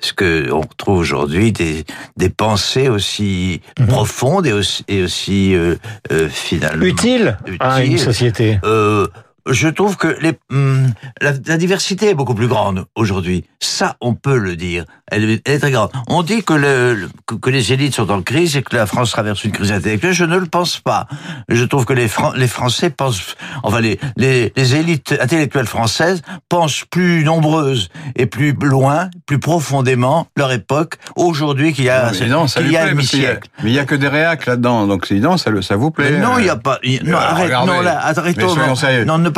Est-ce 0.00 0.12
que 0.12 0.50
on 0.52 0.60
retrouve 0.60 0.98
aujourd'hui 0.98 1.50
des, 1.52 1.84
des 2.16 2.28
pensées 2.30 2.88
aussi 2.88 3.60
Mhm. 3.80 3.86
profondes 3.88 4.46
et 4.46 4.52
aussi, 4.52 4.84
et 4.86 5.02
aussi 5.02 5.54
euh, 5.54 5.76
euh, 6.12 6.28
finalement 6.28 6.84
Utile 6.84 7.36
à 7.60 7.82
une 7.82 7.98
société. 7.98 8.58
euh, 8.64 9.06
je 9.50 9.68
trouve 9.68 9.96
que 9.96 10.16
les, 10.20 10.32
hum, 10.50 10.92
la, 11.20 11.32
la 11.46 11.56
diversité 11.56 12.10
est 12.10 12.14
beaucoup 12.14 12.34
plus 12.34 12.48
grande 12.48 12.86
aujourd'hui. 12.96 13.44
Ça, 13.60 13.96
on 14.00 14.14
peut 14.14 14.38
le 14.38 14.56
dire. 14.56 14.84
Elle, 15.10 15.24
est- 15.30 15.42
elle 15.46 15.54
est 15.54 15.58
très 15.58 15.70
grande. 15.70 15.90
On 16.08 16.22
dit 16.22 16.42
que, 16.42 16.54
le, 16.54 16.94
le- 16.94 17.08
que, 17.26 17.34
que 17.34 17.50
les 17.50 17.72
élites 17.72 17.94
sont 17.94 18.10
en 18.10 18.22
crise 18.22 18.56
et 18.56 18.62
que 18.62 18.74
la 18.74 18.86
France 18.86 19.10
traverse 19.10 19.44
une 19.44 19.52
crise 19.52 19.72
intellectuelle. 19.72 20.12
Je 20.12 20.24
ne 20.24 20.36
le 20.38 20.46
pense 20.46 20.78
pas. 20.80 21.06
Je 21.48 21.64
trouve 21.64 21.84
que 21.84 21.92
les, 21.92 22.08
Fran- 22.08 22.32
les 22.34 22.48
Français 22.48 22.90
pensent, 22.90 23.36
enfin 23.62 23.80
les, 23.80 23.98
les, 24.16 24.52
les 24.56 24.74
élites 24.76 25.14
intellectuelles 25.20 25.66
françaises 25.66 26.22
pensent 26.48 26.84
plus 26.90 27.22
nombreuses 27.24 27.88
et 28.16 28.26
plus 28.26 28.52
loin, 28.52 29.10
plus 29.26 29.38
profondément 29.38 30.26
leur 30.36 30.52
époque 30.52 30.94
aujourd'hui 31.16 31.72
qu'il 31.72 31.84
y 31.84 31.90
a, 31.90 32.06
Non, 32.06 32.10
mais 32.12 32.18
évidemment, 32.18 32.46
ça 32.48 32.60
qu'il 32.60 32.68
lui 32.68 32.74
y 32.74 32.76
a 32.76 32.80
plaît, 32.80 32.88
y 32.88 32.90
a- 32.90 32.94
demi-siècle. 32.94 33.48
Mais 33.62 33.70
il 33.70 33.74
y 33.74 33.78
a 33.78 33.84
que 33.84 33.94
des 33.94 34.08
réacs 34.08 34.46
là-dedans, 34.46 34.86
donc 34.86 35.10
évident, 35.10 35.36
ça, 35.36 35.50
le- 35.50 35.62
ça 35.62 35.76
vous 35.76 35.90
plaît. 35.90 36.10
Mais 36.12 36.18
non, 36.20 36.34
euh, 36.36 36.40
il 36.40 36.44
n'y 36.44 36.50
a 36.50 36.56
pas. 36.56 36.78
il- 36.82 37.04
Non, 37.04 37.16
euh, 37.16 37.20
arrête, 37.20 37.44
regardez. 37.46 37.72
non, 37.72 37.80
là, 37.80 38.00
arrêtons. 38.06 38.54
Non, 38.56 38.74
sérieux. 38.74 39.04
non, 39.04 39.18
ne 39.18 39.28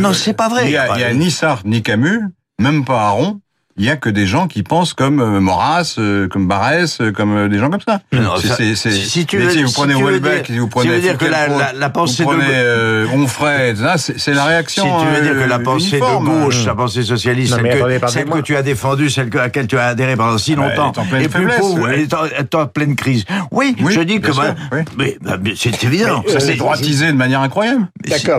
Non, 0.00 0.12
c'est 0.12 0.34
pas 0.34 0.48
vrai. 0.48 0.66
Il 0.66 0.72
y 0.72 0.76
a, 0.76 0.92
a 0.92 1.12
ni 1.12 1.30
Sartre 1.30 1.66
ni 1.66 1.82
Camus, 1.82 2.22
même 2.58 2.84
pas 2.84 3.08
Aron. 3.08 3.40
Il 3.78 3.84
y 3.84 3.90
a 3.90 3.96
que 3.96 4.08
des 4.08 4.26
gens 4.26 4.46
qui 4.48 4.62
pensent 4.62 4.94
comme 4.94 5.20
euh, 5.20 5.38
Maurras, 5.40 5.96
euh, 5.98 6.28
comme 6.28 6.46
Barès, 6.48 6.98
euh, 7.00 7.12
comme 7.12 7.36
euh, 7.36 7.48
des 7.48 7.58
gens 7.58 7.68
comme 7.68 7.80
ça. 7.86 8.00
Non, 8.12 8.36
c'est- 8.38 8.74
si- 8.74 8.92
si 9.06 9.26
tu 9.26 9.36
veux- 9.36 9.50
si 9.50 9.62
vous 9.62 9.68
si 9.68 9.74
prenez 9.74 9.92
tu 9.94 10.00
veux 10.00 10.06
Houellebecq, 10.06 10.46
si 10.46 10.58
vous 10.58 10.64
si 10.64 10.70
prenez 10.70 10.88
tu 10.88 10.94
veux 10.94 11.00
dire 11.02 11.18
que 11.18 11.26
la- 11.26 11.48
la- 11.48 11.72
la 11.74 11.90
pensée 11.90 12.24
vous 12.24 12.32
de 12.32 12.38
prenez 12.38 12.52
euh, 12.54 13.06
Onfray, 13.14 13.74
c'est 13.98 14.32
la 14.32 14.44
réaction. 14.46 14.82
Si 14.84 15.04
tu 15.04 15.10
veux 15.14 15.20
dire 15.22 15.32
euh, 15.36 15.44
que 15.44 15.48
la 15.50 15.58
pensée 15.58 15.88
uniforme. 15.90 16.24
de 16.24 16.30
gauche, 16.44 16.64
la 16.64 16.74
pensée 16.74 17.02
socialiste, 17.02 17.50
Non, 17.52 17.56
celle, 17.58 17.64
que, 17.70 17.76
attendez, 17.76 17.98
celle 18.12 18.24
que 18.30 18.38
tu 18.38 18.56
as 18.56 18.62
défendue, 18.62 19.10
celle 19.10 19.28
que- 19.28 19.36
à 19.38 19.42
laquelle 19.42 19.66
tu 19.66 19.76
as 19.78 19.88
adhéré 19.88 20.16
pendant 20.16 20.38
si 20.38 20.54
bah, 20.56 20.68
longtemps, 20.68 20.92
elle 20.94 20.94
est 20.94 20.98
en 20.98 21.04
pleine 21.10 21.22
est 21.22 21.28
plus 21.28 21.40
faiblesse, 21.42 21.60
pauvre, 21.60 21.88
elle 21.90 22.00
est 22.00 22.54
en, 22.54 22.66
pleine 22.66 22.96
crise. 22.96 23.24
Oui, 23.50 23.76
Oui, 23.82 23.92
je 23.92 24.00
dis 24.00 24.20
que 24.22 24.28
bah, 24.28 24.32
sûr, 24.32 24.54
oui. 24.72 24.78
mais, 24.96 25.18
bah, 25.20 25.36
mais 25.42 25.52
c'est 25.54 25.84
évident. 25.84 26.22
Mais, 26.26 26.32
Ça 26.32 26.40
s'est 26.40 26.54
droitisé 26.54 27.08
de 27.08 27.12
manière 27.16 27.40
incroyable. 27.42 27.88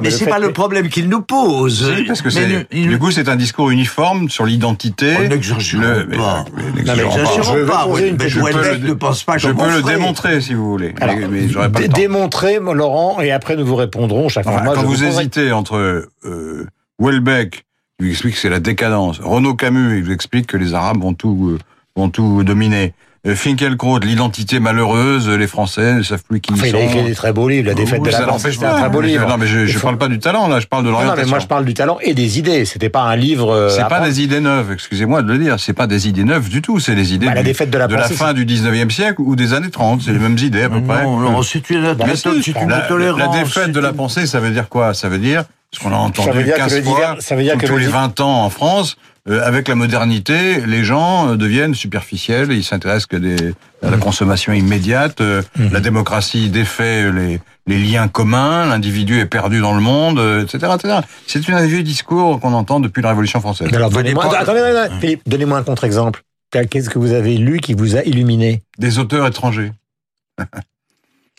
Mais 0.02 0.10
c'est- 0.10 0.26
pas 0.26 0.40
le 0.40 0.52
problème 0.52 0.90
qu'il 0.90 1.10
nous 1.10 1.22
pose. 1.22 1.94
Si, 1.96 2.04
parce 2.06 2.24
que 2.24 2.30
du 2.72 2.98
coup, 2.98 3.12
c'est 3.12 3.30
un 3.30 3.36
discours 3.36 3.70
uniforme 3.70 4.30
sur 4.30 4.46
l'identité. 4.46 5.27
N'exagérons 5.30 5.82
pas. 6.18 6.46
n'exagérons 6.76 7.66
pas. 7.68 7.88
Houellebecq 7.88 8.84
ne 8.84 8.94
pense 8.94 9.24
pas 9.24 9.38
Je 9.38 9.50
peux 9.50 9.70
le 9.76 9.82
démontrer 9.82 10.42
si 10.42 10.54
vous 10.54 10.70
voulez. 10.70 10.94
Alors, 11.02 11.16
mais, 11.16 11.28
mais 11.28 11.48
j'aurais 11.50 11.72
pas 11.72 11.80
le 11.80 11.86
Dé- 11.88 11.90
temps. 11.92 11.98
Démontrez, 11.98 12.60
Laurent, 12.60 13.20
et 13.22 13.32
après 13.32 13.56
nous 13.56 13.66
vous 13.66 13.76
répondrons. 13.76 14.30
Chaque 14.30 14.44
fois, 14.46 14.54
Enfin, 14.56 14.64
moi, 14.64 14.76
quand 14.76 14.84
vous, 14.84 15.04
hésitez 15.04 15.52
entre 15.52 15.76
euh, 16.26 16.66
Welbeck, 17.00 17.66
qui 18.00 18.06
vous 18.06 18.10
explique 18.12 18.34
que 18.36 18.40
c'est 18.40 18.50
la 18.50 18.60
décadence, 18.60 19.20
Renaud 19.20 19.56
Camus, 19.56 19.98
il 19.98 20.04
vous 20.06 20.12
explique 20.12 20.48
que 20.48 20.58
les 20.58 20.74
Arabes 20.74 21.02
vont 21.02 21.14
tout, 21.14 21.50
euh, 21.52 21.60
vont 21.96 22.10
tout 22.10 22.44
dominer, 22.44 22.94
euh, 23.28 23.36
Finkielkraut, 23.36 24.00
l'identité 24.00 24.60
malheureuse, 24.60 25.30
les 25.30 25.48
Français 25.48 25.96
ne 25.96 26.02
savent 26.04 26.24
plus 26.24 26.40
qui 26.40 26.54
Enfin, 26.54 26.68
ils 26.68 26.70
il 26.70 26.76
a 26.76 26.82
écrit 26.82 27.00
sont. 27.00 27.06
des 27.06 27.14
très 27.16 27.34
beaux 27.34 27.50
livres. 27.50 27.68
La 27.68 27.74
défaite 27.74 28.00
Oui, 28.02 28.08
de 28.08 28.12
la 28.12 28.18
c'est 28.40 28.64
un 28.66 28.74
très 28.80 28.90
beau 28.90 29.02
Je- 29.02 29.08
livre. 29.08 29.28
Non, 29.28 29.38
mais 29.38 29.48
je, 29.48 29.80
parle 29.80 29.98
pas 29.98 30.08
du 30.08 30.20
talent, 30.20 30.48
là, 30.48 30.60
je 30.60 30.68
parle 30.68 30.84
de 30.84 30.88
Non, 30.90 30.94
non, 30.94 31.00
l'orientation. 31.02 31.26
mais 31.26 31.30
moi 31.32 31.40
je 31.40 31.48
parle 31.48 31.66
du 31.66 31.74
talent 31.74 31.98
et 32.02 32.14
des 32.14 32.40
idées. 32.40 32.66
C'était 32.66 32.90
pas 32.90 33.02
un 33.04 33.16
livre. 33.16 33.52
euh, 33.52 33.70
C'est 33.70 33.82
pas 33.82 33.88
prendre. 33.90 34.06
des 34.06 34.22
idées 34.22 34.40
neuves, 34.40 34.72
excusez-moi 34.72 35.22
de 35.22 35.32
le 35.32 35.38
dire. 35.38 35.60
C'est 35.60 35.74
pas 35.74 35.88
des 35.88 36.08
idées 36.08 36.24
neuves 36.24 36.50
du 36.50 36.62
tout. 36.62 36.80
C'est 36.80 36.96
des 36.96 37.14
idées 37.14 37.26
Bah, 37.28 37.34
la 37.34 37.44
défaite 37.44 37.70
de 37.70 37.78
la 37.78 37.88
pensée, 37.88 38.14
fin 38.16 38.34
du 38.34 38.46
19e 38.46 38.90
siècle 38.90 39.22
ou 39.22 39.36
des 39.36 39.54
années 39.54 39.72
30. 39.72 40.02
C'est 40.06 40.14
les 40.14 40.20
mêmes 40.20 40.38
idées 40.38 40.64
à 40.64 40.70
peu 40.70 40.82
près. 40.82 41.04
Non, 41.04 41.18
non, 41.20 41.42
si, 41.42 41.62
la, 41.72 42.82
tolérance. 42.82 43.20
la 43.20 43.28
défaite 43.44 43.72
de 43.72 43.80
la 43.80 43.94
pensée, 43.94 44.26
ça 44.26 44.40
veut 44.40 44.52
dire 44.52 44.70
quoi? 44.70 44.94
Ça 44.94 45.10
veut 45.10 45.18
dire 45.18 45.44
ce 45.74 45.80
qu'on 45.80 45.92
a 45.92 45.96
entendu 45.98 46.32
veut 46.32 46.44
dire 46.44 46.54
que 46.56 46.60
15 46.60 46.76
le 46.78 46.84
fois 46.84 46.96
divers- 46.96 47.22
ça 47.22 47.36
veut 47.36 47.44
dire 47.44 47.58
tous 47.58 47.68
le 47.74 47.78
les 47.80 47.86
di- 47.88 47.92
20 47.92 48.20
ans 48.22 48.44
en 48.46 48.50
France. 48.50 48.96
euh, 49.30 49.46
avec 49.46 49.68
la 49.68 49.76
modernité, 49.76 50.62
les 50.66 50.86
gens 50.86 51.32
euh, 51.32 51.36
deviennent 51.36 51.76
superficiels, 51.76 52.50
ils 52.54 52.64
s'intéressent 52.64 53.08
que 53.08 53.18
des, 53.18 53.54
à 53.84 53.90
la 53.90 53.98
consommation 53.98 54.54
immédiate, 54.54 55.20
euh, 55.20 55.42
Mhm. 55.60 55.74
la 55.74 55.80
démocratie 55.82 56.50
défait 56.50 57.12
les, 57.12 57.42
les 57.68 57.78
liens 57.78 58.08
communs, 58.08 58.66
l'individu 58.68 59.20
est 59.20 59.26
perdu 59.26 59.60
dans 59.60 59.74
le 59.76 59.82
monde, 59.82 60.18
euh, 60.20 60.44
etc. 60.46 60.72
etc. 60.76 61.00
C'est 61.28 61.50
un 61.50 61.66
vieux 61.66 61.84
discours 61.84 62.40
qu'on 62.40 62.54
entend 62.54 62.80
depuis 62.80 63.02
la 63.02 63.10
Révolution 63.10 63.42
française. 63.42 63.68
Alors, 63.74 63.90
donnez-moi, 63.90 64.30
pas- 64.30 64.38
attendez, 64.40 64.62
attendez, 64.62 64.78
attendez, 64.80 65.02
Philippe, 65.02 65.22
donnez-moi 65.28 65.58
un 65.58 65.64
contre-exemple. 65.64 66.22
Qu'est-ce 66.72 66.90
que 66.90 66.98
vous 66.98 67.12
avez 67.12 67.36
lu 67.36 67.60
qui 67.60 67.74
vous 67.74 67.98
a 67.98 68.04
illuminé? 68.04 68.62
Des 68.80 68.98
auteurs 68.98 69.28
étrangers. 69.28 69.74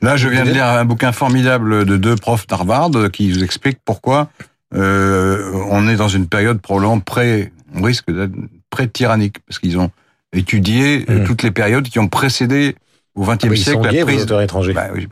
Là, 0.00 0.17
je 0.17 0.28
viens 0.28 0.45
de 0.45 0.50
lire 0.52 0.67
un 0.67 0.85
bouquin 0.85 1.11
formidable 1.12 1.85
de 1.85 1.97
deux 1.97 2.14
profs 2.14 2.47
d'Harvard 2.47 2.90
qui 3.12 3.33
vous 3.33 3.43
expliquent 3.43 3.81
pourquoi 3.85 4.31
euh, 4.75 5.50
on 5.71 5.88
est 5.88 5.97
dans 5.97 6.09
une 6.09 6.28
période 6.28 6.61
probablement 6.61 7.00
pré, 7.00 7.52
on 7.75 7.83
risque 7.83 8.11
d'être 8.12 8.33
pré-tyrannique, 8.71 9.38
parce 9.47 9.59
qu'ils 9.59 9.78
ont 9.78 9.90
étudié 10.33 11.05
euh, 11.09 11.21
Mhm. 11.21 11.25
toutes 11.25 11.43
les 11.43 11.50
périodes 11.50 11.88
qui 11.88 11.99
ont 11.99 12.07
précédé 12.09 12.76
au 13.18 13.25
XXe 13.25 13.48
Ah 13.50 13.56
siècle 13.56 13.80
la 13.92 14.04
prise. 14.04 14.22
auteurs 14.22 14.40
étrangers. 14.42 14.72
Bah 14.72 14.87
oui. 14.94 15.08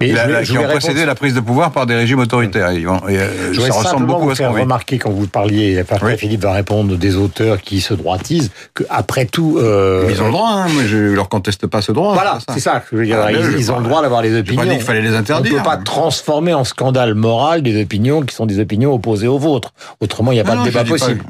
Mais 0.00 0.12
La- 0.12 0.26
la- 0.26 0.42
qui 0.42 0.56
ont 0.56 0.64
précédé 0.64 1.04
la 1.04 1.14
prise 1.14 1.34
de 1.34 1.40
pouvoir 1.40 1.70
par 1.70 1.86
des 1.86 1.94
régimes 1.94 2.20
autoritaires. 2.20 2.70
Vont- 2.84 3.06
et, 3.08 3.18
euh, 3.18 3.52
Je 3.52 3.60
ça 3.60 3.72
ressemble 3.72 4.06
beaucoup 4.06 4.22
vous 4.24 4.30
à 4.30 4.34
ce 4.34 4.42
qu'on 4.42 4.52
remarquer 4.52 4.98
quand 4.98 5.10
vous 5.10 5.26
parliez, 5.26 5.72
et 5.72 5.78
après 5.80 5.98
Oui. 6.02 6.16
Philippe 6.16 6.42
va 6.42 6.52
répondre 6.52 6.96
des 6.96 7.16
auteurs 7.16 7.60
qui 7.60 7.80
se 7.80 7.92
droitisent, 7.94 8.50
que 8.74 8.84
après 8.88 9.26
tout, 9.26 9.58
euh, 9.58 10.04
Mais 10.06 10.12
Ils 10.14 10.22
ont 10.22 10.26
le 10.26 10.32
droit, 10.32 10.50
hein, 10.50 10.66
moi 10.72 10.82
je 10.86 10.96
leur 10.96 11.28
conteste 11.28 11.66
pas 11.66 11.82
ce 11.82 11.92
droit. 11.92 12.14
Voilà, 12.14 12.38
c'est 12.52 12.60
ça. 12.60 12.80
que 12.80 12.86
je 12.92 12.96
veux 12.96 13.04
dire. 13.06 13.18
Ah, 13.22 13.28
mais 13.30 13.38
ils, 13.38 13.44
je- 13.44 13.56
ils 13.58 13.72
ont 13.72 13.78
le 13.78 13.84
droit 13.84 14.00
d'avoir 14.02 14.22
les 14.22 14.38
opinions. 14.38 14.62
pas 14.62 14.68
dit 14.68 14.76
qu'il 14.76 14.84
fallait 14.84 15.02
les 15.02 15.08
On 15.08 15.12
ne 15.12 15.16
interdire. 15.18 15.56
peut 15.56 15.62
pas 15.62 15.76
transformer 15.76 16.54
en 16.54 16.64
scandale 16.64 17.14
moral 17.14 17.62
des 17.62 17.82
opinions 17.82 18.22
qui 18.22 18.34
sont 18.34 18.46
des 18.46 18.58
opinions 18.60 18.94
opposées 18.94 19.26
aux 19.28 19.38
vôtres. 19.38 19.72
Autrement, 20.00 20.32
il 20.32 20.36
n'y 20.36 20.40
a 20.40 20.44
pas 20.44 20.54
Non, 20.54 20.62
de 20.62 20.68
débat 20.70 20.84
dis 20.84 20.90
pas- 20.90 20.96
possible. 20.98 21.22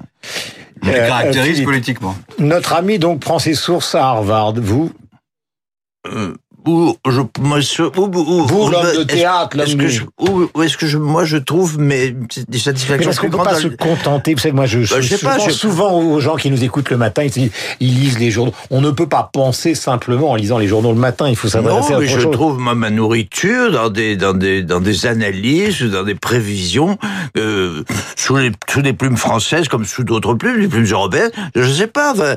On 0.84 0.86
les 0.90 0.94
Euh, 0.94 1.06
caractérise 1.08 1.62
politiquement. 1.64 2.14
Notre 2.38 2.74
ami 2.74 2.98
donc 3.00 3.18
prend 3.20 3.38
ses 3.40 3.54
sources 3.54 3.94
à 3.96 4.04
Harvard. 4.06 4.54
Vous, 4.56 4.92
où 6.66 6.96
je, 7.08 7.20
moi, 7.40 7.60
je- 7.60 7.82
où- 7.82 7.90
où- 7.96 8.44
Vous, 8.46 8.64
où- 8.66 8.68
l'homme 8.70 8.96
de 8.98 9.02
théâtre, 9.04 9.56
l'homme 9.56 9.66
est-ce 9.66 9.76
que 9.76 9.88
je, 9.88 10.02
où, 10.20 10.48
où 10.54 10.62
est-ce 10.62 10.76
que 10.76 10.86
je, 10.86 10.98
moi, 10.98 11.24
je 11.24 11.38
trouve 11.38 11.78
mais 11.78 12.10
des 12.10 12.18
Mais 12.50 12.58
satisfactions 12.58 13.06
parce 13.06 13.18
qu'on 13.20 13.28
ne 13.28 13.32
peut 13.32 13.38
pas 13.38 13.54
se 13.54 13.68
contenter? 13.68 14.34
Vous 14.34 14.40
savez, 14.40 14.52
moi, 14.52 14.66
je, 14.66 14.80
Bah, 14.80 14.84
je, 14.96 15.00
je 15.00 15.08
sais 15.08 15.16
je 15.18 15.24
pas, 15.24 15.36
pense 15.36 15.46
je- 15.46 15.52
souvent 15.52 15.98
aux 15.98 16.20
gens 16.20 16.36
qui 16.36 16.50
nous 16.50 16.62
écoutent 16.64 16.90
le 16.90 16.98
matin. 16.98 17.22
Ils, 17.36 17.50
ils 17.80 17.94
lisent 17.94 18.18
les 18.18 18.30
journaux. 18.30 18.52
On 18.70 18.80
ne 18.82 18.90
peut 18.90 19.06
pas 19.06 19.30
penser 19.32 19.74
simplement 19.74 20.32
en 20.32 20.34
lisant 20.34 20.58
les 20.58 20.66
journaux 20.66 20.92
le 20.92 20.98
matin. 20.98 21.28
Il 21.30 21.36
faut 21.36 21.48
s'adresser 21.48 21.92
à 21.92 21.94
Non, 21.94 22.00
mais 22.00 22.06
je 22.06 22.18
chose. 22.20 22.32
trouve 22.32 22.58
ma, 22.58 22.74
ma 22.74 22.90
nourriture 22.90 23.70
dans 23.72 23.88
des 23.88 24.16
dans 24.16 24.34
des 24.34 24.62
dans 24.62 24.80
des 24.80 25.06
analyses, 25.06 25.80
dans 25.82 26.02
des 26.02 26.16
prévisions 26.16 26.98
euh, 27.38 27.82
sous 28.16 28.36
les 28.36 28.50
sous 28.70 28.82
des 28.82 28.92
plumes 28.92 29.16
françaises 29.16 29.68
comme 29.68 29.84
sous 29.86 30.04
d'autres 30.04 30.34
plumes, 30.34 30.60
des 30.60 30.68
plumes 30.68 30.84
européennes. 30.90 31.30
Je 31.54 31.70
sais 31.70 31.86
pas. 31.86 32.14
euh, 32.18 32.36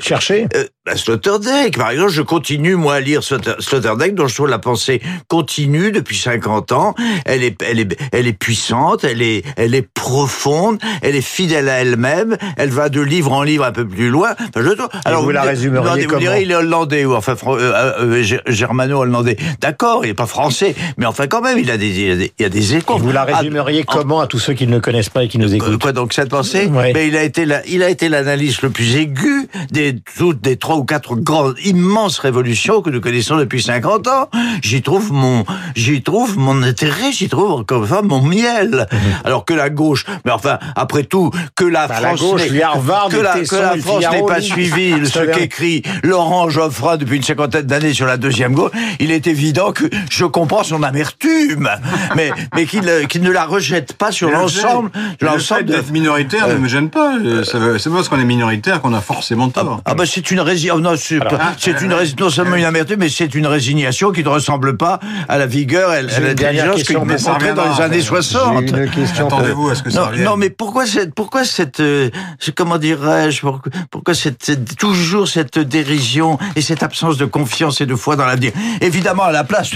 Chercher. 0.00 0.46
euh, 0.56 0.64
la 0.84 0.96
Sloterdijk, 0.96 1.78
par 1.78 1.90
exemple, 1.90 2.10
je 2.10 2.22
continue 2.22 2.74
moi 2.74 2.94
à 2.94 3.00
lire 3.00 3.22
Sloterdijk, 3.22 4.16
dont 4.16 4.26
je 4.26 4.34
trouve 4.34 4.48
la 4.48 4.58
pensée 4.58 5.00
continue 5.28 5.92
depuis 5.92 6.16
50 6.16 6.72
ans. 6.72 6.94
Elle 7.24 7.44
est, 7.44 7.62
elle 7.62 7.78
est, 7.78 7.96
elle 8.10 8.26
est 8.26 8.32
puissante, 8.32 9.04
elle 9.04 9.22
est, 9.22 9.44
elle 9.56 9.76
est 9.76 9.86
profonde, 9.94 10.78
elle 11.02 11.14
est 11.14 11.20
fidèle 11.20 11.68
à 11.68 11.74
elle-même. 11.74 12.36
Elle 12.56 12.70
va 12.70 12.88
de 12.88 13.00
livre 13.00 13.30
en 13.32 13.44
livre 13.44 13.64
un 13.64 13.70
peu 13.70 13.86
plus 13.86 14.08
loin. 14.08 14.30
Enfin, 14.32 14.66
je 14.68 14.70
trouve. 14.70 14.88
vous 15.24 15.30
la 15.30 15.42
me- 15.44 15.48
résumeriez 15.50 15.88
non, 15.88 16.02
vous 16.02 16.08
comment 16.08 16.20
direz, 16.20 16.42
il 16.42 16.50
est 16.50 16.54
hollandais 16.56 17.04
ou 17.04 17.14
enfin 17.14 17.36
euh, 17.46 17.92
euh, 18.00 18.22
gé- 18.24 18.40
germano-hollandais. 18.48 19.36
D'accord, 19.60 20.04
il 20.04 20.08
est 20.10 20.14
pas 20.14 20.26
français, 20.26 20.74
mais 20.96 21.06
enfin 21.06 21.28
quand 21.28 21.42
même, 21.42 21.58
il 21.60 21.70
a 21.70 21.76
des, 21.76 21.86
il 21.90 22.08
y 22.08 22.10
a 22.10 22.16
des, 22.16 22.32
il 22.40 22.42
y 22.42 22.46
a 22.46 22.48
des 22.48 22.74
échos. 22.74 22.98
Vous 22.98 23.12
la 23.12 23.24
Ah, 23.30 23.36
résumeriez 23.36 23.84
en- 23.86 23.92
comment 23.92 24.20
à 24.20 24.26
tous 24.26 24.40
ceux 24.40 24.54
qui 24.54 24.66
ne 24.66 24.72
le 24.72 24.80
connaissent 24.80 25.10
pas 25.10 25.22
et 25.22 25.28
qui 25.28 25.38
nous 25.38 25.46
Quoi, 25.56 25.68
écoutent 25.68 25.80
quoi, 25.82 25.92
donc 25.92 26.12
cette 26.12 26.30
pensée 26.30 26.66
Ouais. 26.66 26.90
Mais 26.92 27.06
il 27.06 27.16
a 27.16 27.22
été 27.22 27.44
la, 27.46 27.64
il 27.68 27.84
a 27.84 27.88
été 27.88 28.08
l'analyste 28.08 28.62
le 28.62 28.70
plus 28.70 28.96
aigu 28.96 29.31
des 29.70 29.96
toutes 30.16 30.40
des 30.40 30.56
trois 30.56 30.76
ou 30.76 30.84
quatre 30.84 31.14
grandes 31.16 31.56
immenses 31.64 32.18
révolutions 32.18 32.82
que 32.82 32.90
nous 32.90 33.00
connaissons 33.00 33.36
depuis 33.36 33.62
50 33.62 34.08
ans. 34.08 34.28
J'y 34.62 34.82
trouve 34.82 35.12
mon 35.12 35.44
j'y 35.74 36.02
trouve 36.02 36.38
mon 36.38 36.62
intérêt, 36.62 37.12
j'y 37.12 37.28
trouve 37.28 37.52
encore 37.52 37.86
fois 37.86 38.02
mon 38.02 38.22
miel. 38.22 38.86
Alors 39.24 39.44
que 39.44 39.54
la 39.54 39.70
gauche, 39.70 40.04
mais 40.24 40.30
enfin 40.32 40.58
après 40.76 41.04
tout 41.04 41.30
que 41.56 41.64
la. 41.64 41.86
Bah, 41.86 42.00
la 42.00 42.08
France 42.08 42.20
gauche, 42.20 42.42
n'est- 42.42 42.48
lui, 42.48 42.62
Harvard, 42.62 43.08
que 43.08 43.16
la, 43.16 43.40
que 43.40 43.56
la 43.56 43.76
France 43.76 44.04
n'est 44.10 44.26
pas 44.26 44.38
lui. 44.38 44.44
suivi 44.44 44.94
ce 45.06 45.20
qu'écrit 45.20 45.82
Laurent 46.02 46.48
Geoffroy 46.48 46.96
depuis 46.96 47.16
une 47.16 47.22
cinquantaine 47.22 47.66
d'années 47.66 47.94
sur 47.94 48.06
la 48.06 48.16
deuxième 48.16 48.54
gauche. 48.54 48.72
Il 49.00 49.10
est 49.10 49.26
évident 49.26 49.72
que 49.72 49.84
je 50.10 50.24
comprends 50.24 50.64
son 50.64 50.82
amertume, 50.82 51.68
mais 52.16 52.30
mais 52.54 52.66
qu'il 52.66 52.88
euh, 52.88 53.04
qu'il 53.06 53.22
ne 53.22 53.30
la 53.30 53.44
rejette 53.44 53.94
pas 53.94 54.12
sur 54.12 54.30
l'ensemble 54.30 54.90
l'ensemble 55.20 55.64
de 55.64 55.72
d'être 55.74 55.90
minoritaire 55.90 56.48
ne 56.48 56.54
me 56.54 56.68
gêne 56.68 56.90
pas. 56.90 57.16
Euh, 57.18 57.44
C'est 57.44 57.90
pas 57.90 57.96
parce 57.96 58.08
qu'on 58.08 58.20
est 58.20 58.24
minoritaire 58.24 58.80
qu'on 58.80 58.94
a 58.94 59.00
forcément 59.00 59.41
tort. 59.48 59.80
Ah 59.84 59.94
bah 59.94 60.04
c'est 60.06 60.30
une 60.30 60.40
résignation. 60.40 60.78
Non, 60.80 60.94
c'est 60.96 61.18
pas- 61.18 61.54
c'est 61.58 61.80
une 61.80 61.92
rési- 61.92 62.14
non 62.18 62.30
seulement 62.30 62.56
une 62.56 62.64
amertume, 62.64 62.96
mais 63.00 63.08
c'est 63.08 63.34
une 63.34 63.46
résignation 63.46 64.10
qui 64.12 64.22
ne 64.22 64.28
ressemble 64.28 64.76
pas 64.76 65.00
à 65.28 65.38
la 65.38 65.46
vigueur 65.46 65.92
et 65.92 65.98
à 65.98 66.02
l'intelligence 66.02 66.82
qu'il 66.84 66.98
démontrait 66.98 67.54
dans 67.54 67.64
les 67.74 67.80
années 67.80 67.96
en 67.96 68.00
fait. 68.00 68.02
60. 68.02 68.64
J'ai 68.68 68.76
une 68.84 68.90
question. 68.90 69.26
Attendez-vous 69.28 69.68
à 69.70 69.74
ce 69.74 69.82
que 69.82 69.90
ça 69.90 70.00
Non, 70.00 70.06
revienne. 70.08 70.24
non, 70.24 70.36
mais 70.36 70.50
pourquoi 70.50 70.86
cette, 70.86 71.14
pourquoi 71.14 71.44
cette, 71.44 71.80
euh, 71.80 72.10
comment 72.56 72.78
dirais-je, 72.78 73.40
pourquoi, 73.40 73.72
pourquoi 73.90 74.14
cette, 74.14 74.42
cette- 74.44 74.76
toujours 74.76 75.28
cette 75.28 75.58
dérision 75.58 76.38
et 76.56 76.62
cette 76.62 76.82
absence 76.82 77.16
de 77.16 77.24
confiance 77.24 77.80
et 77.80 77.86
de 77.86 77.94
foi 77.94 78.16
dans 78.16 78.26
l'avenir? 78.26 78.52
Évidemment, 78.80 79.24
à 79.24 79.32
la 79.32 79.44
place, 79.44 79.70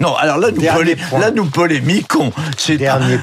non, 0.00 0.14
alors 0.16 0.38
là, 0.38 0.48
nous, 0.50 0.62
polé- 0.62 0.96
là, 1.18 1.30
nous 1.30 1.44
polémiquons. 1.46 2.32
C'est 2.56 2.78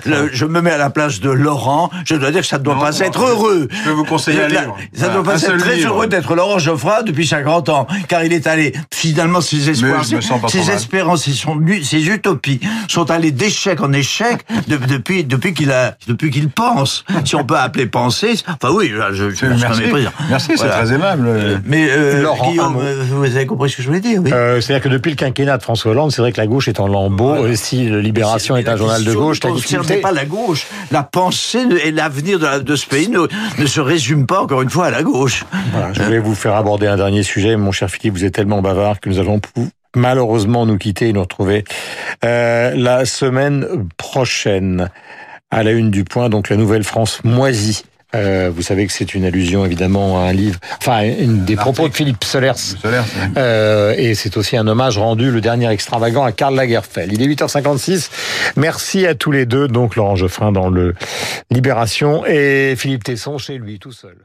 le- 0.06 0.30
je 0.32 0.46
me 0.46 0.62
mets 0.62 0.72
à 0.72 0.78
la 0.78 0.90
place 0.90 1.20
de 1.20 1.30
Laurent. 1.30 1.90
Je 2.06 2.16
dois 2.16 2.32
dire 2.32 2.42
que 2.42 2.48
ça 2.48 2.58
ne 2.58 2.64
doit 2.64 2.76
Non, 2.76 2.82
pas 2.82 2.92
non, 2.92 3.02
être 3.02 3.20
je- 3.26 3.32
heureux. 3.32 3.68
je 3.72 3.84
peux 3.84 3.90
vous 3.92 4.04
conseiller 4.06 4.42
un 4.44 4.48
livre. 4.48 4.76
Ça 4.94 5.08
ne 5.08 5.12
Voilà, 5.12 5.14
doit 5.16 5.24
pas 5.24 5.32
un 5.32 5.36
être 5.36 5.42
seul 5.42 5.60
très 5.82 5.88
heureux 5.90 6.08
d'être 6.08 6.36
Laurent 6.36 6.60
Geoffroy 6.60 7.04
depuis 7.04 7.28
50 7.28 7.70
ans, 7.70 7.88
car 8.08 8.24
il 8.24 8.34
est 8.34 8.48
allé 8.48 8.74
finalement 8.94 9.42
ses 9.42 9.70
espoirs, 9.70 10.04
ses 10.50 10.70
espérances 10.72 11.28
et 11.28 11.32
son, 11.34 11.60
ses 11.84 12.08
utopies 12.08 12.60
sont 12.88 13.10
allées 13.12 13.32
d'échec 13.32 13.82
en 13.82 13.94
échec 13.94 14.40
de- 14.68 14.78
depuis 14.78 15.24
depuis 15.24 15.54
qu'il 15.54 15.72
a 15.72 15.96
depuis 16.08 16.30
qu'il 16.32 16.50
pense. 16.50 17.04
Si 17.26 17.36
on 17.36 17.44
peut 17.44 17.58
appeler 17.58 17.86
penser, 17.86 18.34
enfin 18.48 18.74
oui, 18.74 18.92
je, 18.92 19.14
je, 19.14 19.30
je 19.36 19.46
Merci, 19.46 19.84
merci, 20.30 20.48
c'est 20.52 20.56
Voilà. 20.58 20.74
très 20.76 20.94
aimable. 20.94 21.62
Mais 21.66 21.88
euh, 21.90 22.22
Laurent, 22.24 22.50
Guillaume, 22.52 22.78
euh, 22.82 23.04
vous 23.12 23.24
avez 23.24 23.46
compris 23.46 23.70
ce 23.70 23.78
que 23.78 23.82
je 23.84 23.88
voulais 23.88 24.00
dire, 24.00 24.22
oui. 24.24 24.32
Euh, 24.34 24.62
C'est-à-dire 24.62 24.84
que 24.84 24.90
depuis 24.90 25.10
le 25.10 25.16
quinquennat 25.16 25.58
de 25.58 25.64
François 25.64 25.92
Hollande, 25.92 26.12
c'est 26.12 26.22
vrai 26.22 26.32
que 26.32 26.40
la 26.40 26.48
gauche 26.48 26.68
est 26.68 26.80
en 26.80 26.88
lambeau. 26.88 27.34
Euh, 27.46 27.56
Si 27.56 27.86
le 27.86 28.00
Libération 28.00 28.56
est, 28.58 28.68
un 28.70 28.76
journal 28.78 29.04
de 29.04 29.14
gauche, 29.14 29.40
ne 29.44 29.50
la 29.50 29.56
difficulté. 29.56 29.98
pas 29.98 30.12
la 30.12 30.26
gauche. 30.26 30.68
La 30.92 31.04
pensée 31.04 31.66
et 31.84 31.92
l'avenir 31.92 32.40
de, 32.40 32.46
la- 32.46 32.60
de 32.60 32.76
ce 32.76 32.86
pays 32.86 33.10
ne, 33.10 33.28
ne 33.60 33.66
se 33.66 33.80
résument 33.82 34.26
pas 34.26 34.42
encore 34.42 34.62
une 34.62 34.70
fois 34.70 34.86
à 34.88 34.92
la 34.92 35.04
gauche. 35.04 35.44
Voilà, 35.72 35.94
je 35.94 36.02
voulais 36.04 36.20
vous 36.20 36.36
faire 36.36 36.56
aborder 36.56 36.88
un 36.88 36.98
dernier 36.98 37.24
sujet. 37.24 37.56
Mon 37.58 37.72
cher 37.72 37.90
Philippe, 37.90 38.14
vous 38.14 38.26
êtes 38.26 38.34
tellement 38.34 38.62
bavard 38.62 39.00
que 39.00 39.10
nous 39.10 39.20
allons 39.20 39.40
malheureusement 39.96 40.66
nous 40.66 40.78
quitter 40.78 41.10
et 41.10 41.14
nous 41.14 41.22
retrouver 41.22 41.64
euh, 42.26 42.74
la 42.76 43.06
semaine 43.06 43.88
prochaine. 43.98 44.90
À 45.52 45.64
la 45.64 45.72
une 45.72 45.90
du 45.90 46.04
point, 46.04 46.30
donc 46.30 46.50
la 46.50 46.58
Nouvelle 46.58 46.84
France 46.84 47.24
moisie. 47.24 47.84
Euh, 48.16 48.52
vous 48.56 48.62
savez 48.64 48.86
que 48.88 48.94
c'est 48.94 49.14
une 49.16 49.24
allusion 49.26 49.66
évidemment 49.66 50.20
à 50.24 50.30
un 50.30 50.34
livre, 50.34 50.60
enfin 50.80 51.02
une 51.04 51.44
des 51.46 51.56
propos 51.56 51.88
de. 51.90 51.94
Philippe 51.94 52.24
Solers. 52.24 52.54
C'est- 52.56 52.78
Euh, 53.38 53.94
et 53.98 54.14
c'est 54.16 54.36
aussi 54.38 54.58
un 54.58 54.68
hommage 54.68 54.98
rendu, 55.00 55.30
le 55.32 55.42
dernier 55.42 55.70
extravagant, 55.72 56.24
à 56.24 56.32
Karl 56.32 56.56
Lagerfeld. 56.56 57.12
Il 57.14 57.22
est 57.24 57.26
8h56. 57.28 58.10
Merci 58.58 59.06
à 59.08 59.16
tous 59.16 59.32
les 59.32 59.46
deux. 59.48 59.68
Donc 59.68 59.96
Laurent 59.96 60.16
Geoffrin 60.16 60.52
dans 60.52 60.70
le 60.70 60.94
Libération 61.52 62.26
et 62.28 62.76
Philippe 62.78 63.04
Tesson 63.04 63.38
chez 63.40 63.58
lui 63.58 63.80
tout 63.80 63.92
seul. 63.92 64.16